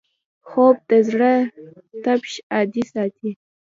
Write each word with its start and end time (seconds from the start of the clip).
خوب 0.47 0.75
د 0.89 0.91
زړه 1.09 1.31
تپش 2.03 2.33
عادي 2.53 2.83
ساتي 2.93 3.29